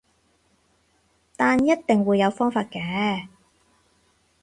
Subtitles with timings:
[1.37, 3.27] 但一定會有方法嘅